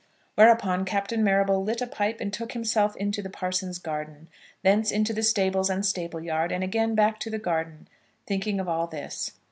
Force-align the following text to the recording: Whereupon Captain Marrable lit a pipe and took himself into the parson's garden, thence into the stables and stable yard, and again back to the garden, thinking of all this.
Whereupon 0.33 0.83
Captain 0.83 1.23
Marrable 1.23 1.63
lit 1.63 1.79
a 1.79 1.85
pipe 1.85 2.17
and 2.19 2.33
took 2.33 2.53
himself 2.53 2.95
into 2.95 3.21
the 3.21 3.29
parson's 3.29 3.77
garden, 3.77 4.29
thence 4.63 4.89
into 4.89 5.13
the 5.13 5.21
stables 5.21 5.69
and 5.69 5.85
stable 5.85 6.21
yard, 6.21 6.51
and 6.51 6.63
again 6.63 6.95
back 6.95 7.19
to 7.19 7.29
the 7.29 7.37
garden, 7.37 7.87
thinking 8.25 8.59
of 8.59 8.67
all 8.67 8.87
this. 8.87 9.33